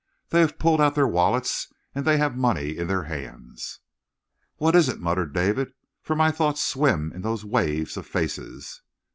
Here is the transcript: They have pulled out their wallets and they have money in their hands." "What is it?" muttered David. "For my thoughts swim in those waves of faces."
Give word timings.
They 0.29 0.39
have 0.39 0.57
pulled 0.57 0.81
out 0.81 0.95
their 0.95 1.05
wallets 1.07 1.71
and 1.93 2.05
they 2.05 2.17
have 2.17 2.35
money 2.35 2.75
in 2.75 2.87
their 2.87 3.03
hands." 3.03 3.81
"What 4.55 4.75
is 4.75 4.89
it?" 4.89 4.99
muttered 4.99 5.31
David. 5.31 5.73
"For 6.01 6.15
my 6.15 6.31
thoughts 6.31 6.63
swim 6.63 7.13
in 7.13 7.21
those 7.21 7.45
waves 7.45 7.97
of 7.97 8.07
faces." 8.07 8.81